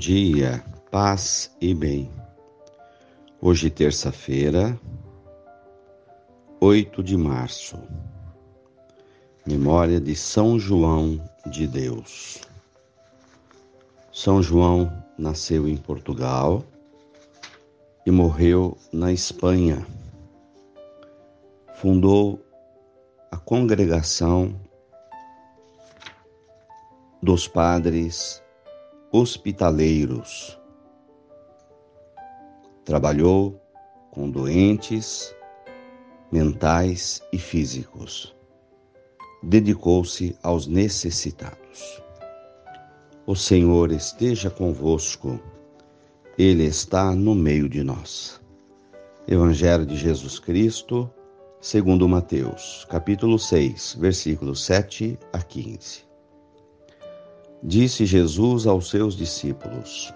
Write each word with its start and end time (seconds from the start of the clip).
dia, 0.00 0.64
paz 0.90 1.54
e 1.60 1.72
bem. 1.72 2.10
Hoje, 3.40 3.70
terça-feira, 3.70 4.76
8 6.58 7.02
de 7.04 7.16
março, 7.16 7.78
memória 9.46 10.00
de 10.00 10.16
São 10.16 10.58
João 10.58 11.22
de 11.46 11.68
Deus. 11.68 12.40
São 14.12 14.42
João 14.42 14.90
nasceu 15.16 15.68
em 15.68 15.76
Portugal 15.76 16.64
e 18.04 18.10
morreu 18.10 18.76
na 18.92 19.12
Espanha. 19.12 19.86
Fundou 21.76 22.40
a 23.30 23.36
congregação 23.36 24.58
dos 27.22 27.46
padres 27.46 28.42
hospitaleiros. 29.12 30.58
Trabalhou 32.84 33.60
com 34.10 34.30
doentes 34.30 35.34
mentais 36.30 37.20
e 37.32 37.38
físicos. 37.38 38.34
Dedicou-se 39.42 40.36
aos 40.42 40.66
necessitados. 40.66 42.02
O 43.26 43.34
Senhor 43.34 43.90
esteja 43.90 44.50
convosco, 44.50 45.40
Ele 46.38 46.64
está 46.64 47.14
no 47.14 47.34
meio 47.34 47.68
de 47.68 47.82
nós. 47.82 48.40
Evangelho 49.26 49.86
de 49.86 49.96
Jesus 49.96 50.38
Cristo, 50.38 51.10
segundo 51.60 52.08
Mateus, 52.08 52.86
capítulo 52.88 53.38
6, 53.38 53.96
versículos 54.00 54.64
7 54.64 55.18
a 55.32 55.42
15. 55.42 56.09
Disse 57.62 58.06
Jesus 58.06 58.66
aos 58.66 58.88
seus 58.88 59.14
discípulos: 59.14 60.12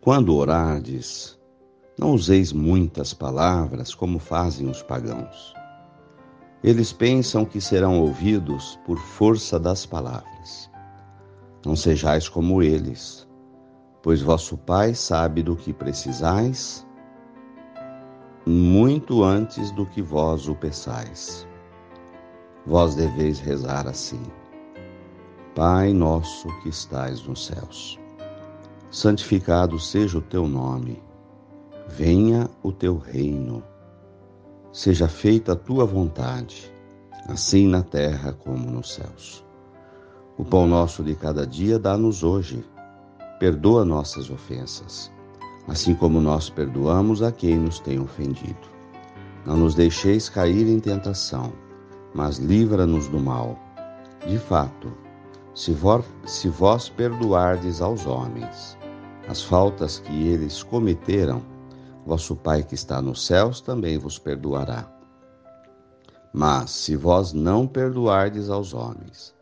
Quando 0.00 0.36
orardes, 0.36 1.36
não 1.98 2.12
useis 2.12 2.52
muitas 2.52 3.12
palavras 3.12 3.94
como 3.94 4.18
fazem 4.18 4.68
os 4.70 4.82
pagãos. 4.82 5.52
Eles 6.62 6.92
pensam 6.92 7.44
que 7.44 7.60
serão 7.60 8.00
ouvidos 8.00 8.78
por 8.86 8.98
força 8.98 9.58
das 9.58 9.84
palavras. 9.84 10.70
Não 11.66 11.74
sejais 11.74 12.28
como 12.28 12.62
eles, 12.62 13.26
pois 14.02 14.22
vosso 14.22 14.56
Pai 14.56 14.94
sabe 14.94 15.42
do 15.42 15.56
que 15.56 15.72
precisais 15.72 16.86
muito 18.46 19.22
antes 19.22 19.70
do 19.72 19.84
que 19.84 20.00
vós 20.00 20.48
o 20.48 20.54
peçais. 20.54 21.46
Vós 22.64 22.94
deveis 22.94 23.40
rezar 23.40 23.86
assim. 23.86 24.22
Pai 25.58 25.92
nosso 25.92 26.46
que 26.60 26.68
estais 26.68 27.20
nos 27.26 27.46
céus, 27.46 27.98
santificado 28.92 29.76
seja 29.76 30.18
o 30.18 30.22
teu 30.22 30.46
nome, 30.46 31.02
venha 31.88 32.48
o 32.62 32.70
teu 32.70 32.96
reino, 32.96 33.64
seja 34.72 35.08
feita 35.08 35.54
a 35.54 35.56
tua 35.56 35.84
vontade, 35.84 36.72
assim 37.26 37.66
na 37.66 37.82
terra 37.82 38.32
como 38.32 38.70
nos 38.70 38.94
céus. 38.94 39.44
O 40.36 40.44
pão 40.44 40.64
nosso 40.64 41.02
de 41.02 41.16
cada 41.16 41.44
dia 41.44 41.76
dá-nos 41.76 42.22
hoje, 42.22 42.64
perdoa 43.40 43.84
nossas 43.84 44.30
ofensas, 44.30 45.10
assim 45.66 45.92
como 45.92 46.20
nós 46.20 46.48
perdoamos 46.48 47.20
a 47.20 47.32
quem 47.32 47.58
nos 47.58 47.80
tem 47.80 47.98
ofendido. 47.98 48.68
Não 49.44 49.56
nos 49.56 49.74
deixeis 49.74 50.28
cair 50.28 50.68
em 50.68 50.78
tentação, 50.78 51.52
mas 52.14 52.38
livra-nos 52.38 53.08
do 53.08 53.18
mal. 53.18 53.58
De 54.24 54.38
fato, 54.38 55.07
se 55.58 55.76
se 56.24 56.48
vós 56.48 56.88
perdoardes 56.88 57.80
aos 57.80 58.06
homens 58.06 58.78
as 59.28 59.42
faltas 59.42 59.98
que 59.98 60.28
eles 60.28 60.62
cometeram, 60.62 61.42
vosso 62.06 62.36
Pai 62.36 62.62
que 62.62 62.76
está 62.76 63.02
nos 63.02 63.26
céus 63.26 63.60
também 63.60 63.98
vos 63.98 64.20
perdoará. 64.20 64.88
Mas 66.32 66.70
se 66.70 66.94
vós 66.94 67.32
não 67.32 67.66
perdoardes 67.66 68.48
aos 68.48 68.72
homens, 68.72 69.34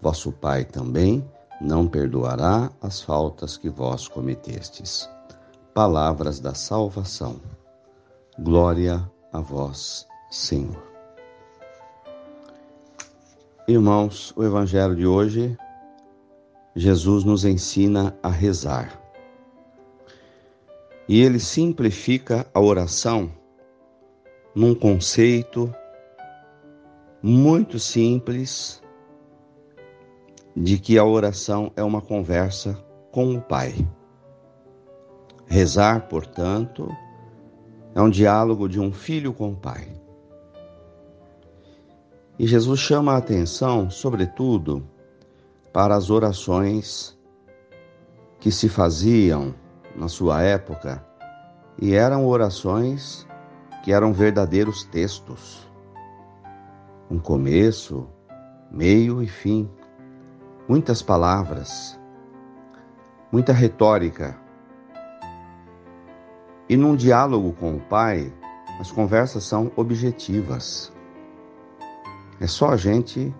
vosso 0.00 0.30
Pai 0.30 0.64
também 0.64 1.28
não 1.60 1.88
perdoará 1.88 2.70
as 2.80 3.00
faltas 3.00 3.56
que 3.56 3.68
vós 3.68 4.06
cometestes. 4.06 5.10
Palavras 5.74 6.38
da 6.38 6.54
salvação. 6.54 7.40
Glória 8.38 9.04
a 9.32 9.40
vós, 9.40 10.06
Senhor. 10.30 10.95
Irmãos, 13.68 14.32
o 14.36 14.44
Evangelho 14.44 14.94
de 14.94 15.04
hoje, 15.04 15.58
Jesus 16.76 17.24
nos 17.24 17.44
ensina 17.44 18.16
a 18.22 18.28
rezar. 18.28 19.02
E 21.08 21.20
ele 21.20 21.40
simplifica 21.40 22.46
a 22.54 22.60
oração 22.60 23.28
num 24.54 24.72
conceito 24.72 25.74
muito 27.20 27.76
simples 27.80 28.80
de 30.54 30.78
que 30.78 30.96
a 30.96 31.04
oração 31.04 31.72
é 31.74 31.82
uma 31.82 32.00
conversa 32.00 32.80
com 33.10 33.34
o 33.34 33.42
Pai. 33.42 33.74
Rezar, 35.44 36.06
portanto, 36.06 36.88
é 37.96 38.00
um 38.00 38.10
diálogo 38.10 38.68
de 38.68 38.78
um 38.78 38.92
filho 38.92 39.32
com 39.32 39.50
o 39.50 39.56
Pai. 39.56 40.05
E 42.38 42.46
Jesus 42.46 42.80
chama 42.80 43.14
a 43.14 43.16
atenção, 43.16 43.88
sobretudo, 43.88 44.86
para 45.72 45.94
as 45.94 46.10
orações 46.10 47.18
que 48.38 48.50
se 48.50 48.68
faziam 48.68 49.54
na 49.94 50.08
sua 50.08 50.42
época 50.42 51.04
e 51.80 51.94
eram 51.94 52.26
orações 52.26 53.26
que 53.82 53.92
eram 53.92 54.12
verdadeiros 54.12 54.84
textos. 54.84 55.66
Um 57.10 57.18
começo, 57.18 58.08
meio 58.70 59.22
e 59.22 59.26
fim. 59.26 59.70
Muitas 60.68 61.00
palavras, 61.00 61.98
muita 63.30 63.52
retórica. 63.52 64.36
E 66.68 66.76
num 66.76 66.96
diálogo 66.96 67.52
com 67.52 67.76
o 67.76 67.80
Pai, 67.80 68.32
as 68.80 68.90
conversas 68.90 69.44
são 69.44 69.70
objetivas. 69.76 70.95
É 72.38 72.46
só 72.46 72.70
a 72.70 72.76
gente 72.76 73.34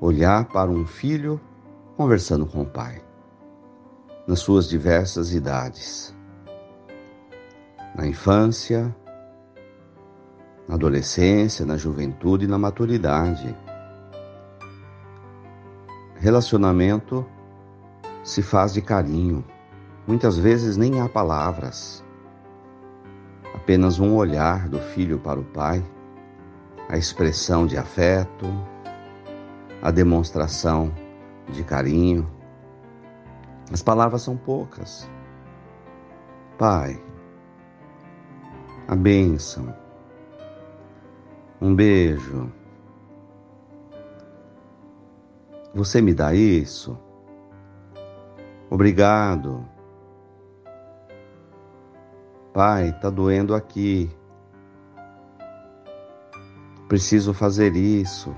olhar 0.00 0.44
para 0.44 0.70
um 0.70 0.86
filho 0.86 1.40
conversando 1.96 2.46
com 2.46 2.62
o 2.62 2.66
pai, 2.66 3.02
nas 4.28 4.38
suas 4.38 4.68
diversas 4.68 5.34
idades, 5.34 6.16
na 7.96 8.06
infância, 8.06 8.94
na 10.68 10.76
adolescência, 10.76 11.66
na 11.66 11.76
juventude 11.76 12.44
e 12.44 12.48
na 12.48 12.58
maturidade. 12.58 13.56
Relacionamento 16.14 17.26
se 18.22 18.40
faz 18.40 18.72
de 18.72 18.80
carinho, 18.80 19.44
muitas 20.06 20.38
vezes 20.38 20.76
nem 20.76 21.00
há 21.00 21.08
palavras, 21.08 22.04
apenas 23.52 23.98
um 23.98 24.14
olhar 24.14 24.68
do 24.68 24.78
filho 24.78 25.18
para 25.18 25.40
o 25.40 25.44
pai 25.44 25.82
a 26.88 26.96
expressão 26.96 27.66
de 27.66 27.76
afeto, 27.76 28.46
a 29.82 29.90
demonstração 29.90 30.90
de 31.50 31.62
carinho. 31.62 32.28
As 33.70 33.82
palavras 33.82 34.22
são 34.22 34.36
poucas. 34.36 35.08
Pai, 36.56 37.00
a 38.88 38.96
bênção, 38.96 39.74
um 41.60 41.74
beijo. 41.74 42.50
Você 45.74 46.00
me 46.00 46.14
dá 46.14 46.34
isso? 46.34 46.98
Obrigado. 48.70 49.64
Pai, 52.52 52.98
tá 52.98 53.10
doendo 53.10 53.54
aqui 53.54 54.10
preciso 56.88 57.34
fazer 57.34 57.76
isso. 57.76 58.34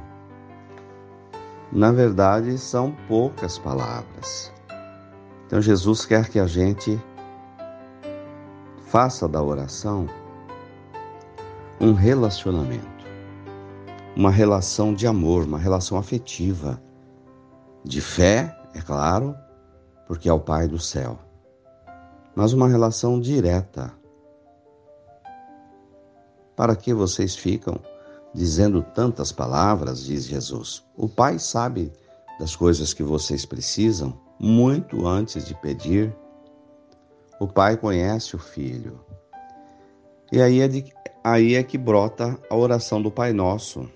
Na 1.72 1.92
verdade, 1.92 2.58
são 2.58 2.92
poucas 3.06 3.56
palavras. 3.56 4.52
Então, 5.46 5.62
Jesus 5.62 6.04
quer 6.04 6.28
que 6.28 6.38
a 6.38 6.46
gente 6.46 7.00
faça 8.86 9.28
da 9.28 9.40
oração 9.40 10.06
um 11.80 11.92
relacionamento, 11.92 13.06
uma 14.16 14.30
relação 14.30 14.92
de 14.92 15.06
amor, 15.06 15.44
uma 15.44 15.58
relação 15.58 15.96
afetiva, 15.96 16.82
de 17.84 18.00
fé, 18.00 18.54
é 18.74 18.80
claro, 18.80 19.34
porque 20.06 20.28
é 20.28 20.32
o 20.32 20.40
Pai 20.40 20.66
do 20.66 20.78
céu, 20.78 21.18
mas 22.34 22.52
uma 22.52 22.68
relação 22.68 23.18
direta. 23.20 23.92
Para 26.54 26.76
que 26.76 26.92
vocês 26.92 27.34
ficam 27.34 27.80
dizendo 28.34 28.82
tantas 28.82 29.32
palavras, 29.32 30.04
diz 30.04 30.24
Jesus. 30.24 30.84
O 30.96 31.08
Pai 31.08 31.38
sabe 31.38 31.92
das 32.40 32.56
coisas 32.56 32.94
que 32.94 33.02
vocês 33.02 33.44
precisam. 33.44 34.18
muito 34.42 35.06
antes 35.06 35.44
de 35.44 35.54
pedir, 35.54 36.16
o 37.38 37.46
pai 37.46 37.76
conhece 37.76 38.34
o 38.34 38.38
filho. 38.38 38.98
E 40.32 40.40
aí 40.40 40.60
é, 40.60 40.68
de, 40.68 40.90
aí 41.22 41.54
é 41.54 41.62
que 41.62 41.76
brota 41.76 42.38
a 42.48 42.56
oração 42.56 43.02
do 43.02 43.10
Pai 43.10 43.34
Nosso. 43.34 43.86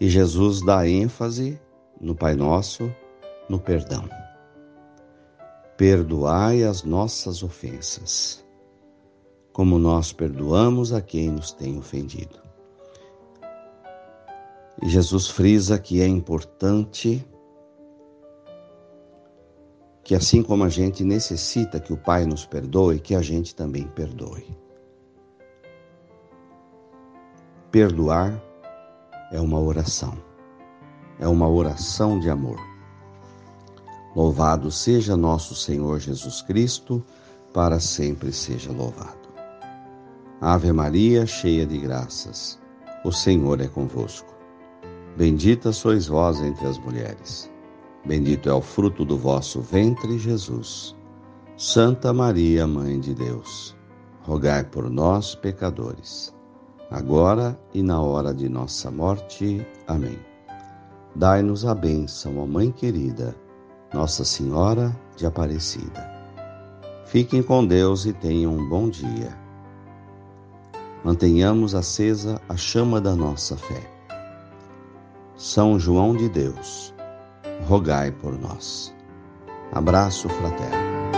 E 0.00 0.08
Jesus 0.08 0.60
dá 0.60 0.88
ênfase 0.88 1.60
no 2.00 2.16
Pai 2.16 2.34
Nosso, 2.34 2.92
no 3.48 3.60
perdão. 3.60 4.08
Perdoai 5.76 6.64
as 6.64 6.82
nossas 6.82 7.44
ofensas, 7.44 8.44
como 9.58 9.76
nós 9.76 10.12
perdoamos 10.12 10.92
a 10.92 11.00
quem 11.02 11.32
nos 11.32 11.50
tem 11.50 11.76
ofendido. 11.76 12.38
E 14.80 14.88
Jesus 14.88 15.26
frisa 15.26 15.80
que 15.80 16.00
é 16.00 16.06
importante 16.06 17.26
que 20.04 20.14
assim 20.14 20.44
como 20.44 20.62
a 20.62 20.68
gente 20.68 21.02
necessita 21.02 21.80
que 21.80 21.92
o 21.92 21.96
Pai 21.96 22.24
nos 22.24 22.46
perdoe, 22.46 23.00
que 23.00 23.16
a 23.16 23.20
gente 23.20 23.52
também 23.52 23.88
perdoe. 23.88 24.46
Perdoar 27.72 28.40
é 29.32 29.40
uma 29.40 29.58
oração, 29.58 30.16
é 31.18 31.26
uma 31.26 31.48
oração 31.48 32.20
de 32.20 32.30
amor. 32.30 32.60
Louvado 34.14 34.70
seja 34.70 35.16
nosso 35.16 35.56
Senhor 35.56 35.98
Jesus 35.98 36.42
Cristo, 36.42 37.04
para 37.52 37.80
sempre 37.80 38.32
seja 38.32 38.70
louvado. 38.70 39.17
Ave 40.40 40.72
Maria, 40.72 41.26
cheia 41.26 41.66
de 41.66 41.78
graças, 41.78 42.58
o 43.04 43.12
Senhor 43.12 43.60
é 43.60 43.66
convosco. 43.68 44.34
Bendita 45.16 45.72
sois 45.72 46.06
vós 46.06 46.40
entre 46.40 46.66
as 46.66 46.78
mulheres 46.78 47.50
Bendito 48.08 48.48
é 48.48 48.54
o 48.54 48.62
fruto 48.62 49.04
do 49.04 49.18
vosso 49.18 49.60
ventre, 49.60 50.18
Jesus. 50.18 50.96
Santa 51.58 52.10
Maria, 52.10 52.66
Mãe 52.66 52.98
de 52.98 53.14
Deus, 53.14 53.76
rogai 54.22 54.64
por 54.64 54.88
nós, 54.88 55.34
pecadores, 55.34 56.34
agora 56.90 57.60
e 57.74 57.82
na 57.82 58.00
hora 58.00 58.32
de 58.32 58.48
nossa 58.48 58.90
morte. 58.90 59.66
Amém. 59.86 60.18
Dai-nos 61.14 61.66
a 61.66 61.74
bênção, 61.74 62.38
ó 62.38 62.46
Mãe 62.46 62.70
querida, 62.70 63.36
Nossa 63.92 64.24
Senhora 64.24 64.96
de 65.14 65.26
Aparecida. 65.26 66.08
Fiquem 67.04 67.42
com 67.42 67.66
Deus 67.66 68.06
e 68.06 68.14
tenham 68.14 68.54
um 68.54 68.68
bom 68.68 68.88
dia. 68.88 69.36
Mantenhamos 71.08 71.74
acesa 71.74 72.38
a 72.50 72.54
chama 72.54 73.00
da 73.00 73.16
nossa 73.16 73.56
fé. 73.56 73.80
São 75.38 75.78
João 75.80 76.14
de 76.14 76.28
Deus 76.28 76.94
rogai 77.66 78.10
por 78.10 78.38
nós. 78.38 78.94
Abraço 79.72 80.28
fraterno. 80.28 81.17